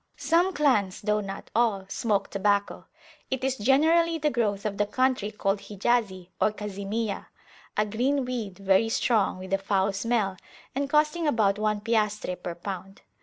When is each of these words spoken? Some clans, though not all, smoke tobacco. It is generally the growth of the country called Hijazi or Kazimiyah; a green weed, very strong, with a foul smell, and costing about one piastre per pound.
Some 0.17 0.51
clans, 0.53 1.01
though 1.01 1.19
not 1.19 1.51
all, 1.55 1.85
smoke 1.87 2.31
tobacco. 2.31 2.87
It 3.29 3.43
is 3.43 3.55
generally 3.55 4.17
the 4.17 4.31
growth 4.31 4.65
of 4.65 4.79
the 4.79 4.87
country 4.87 5.29
called 5.29 5.59
Hijazi 5.59 6.29
or 6.41 6.51
Kazimiyah; 6.51 7.27
a 7.77 7.85
green 7.85 8.25
weed, 8.25 8.57
very 8.57 8.89
strong, 8.89 9.37
with 9.37 9.53
a 9.53 9.59
foul 9.59 9.93
smell, 9.93 10.37
and 10.73 10.89
costing 10.89 11.27
about 11.27 11.59
one 11.59 11.81
piastre 11.81 12.35
per 12.35 12.55
pound. 12.55 13.01